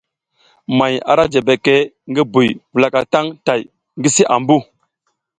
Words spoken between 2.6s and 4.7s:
wulaka tang tay ngi si ambu.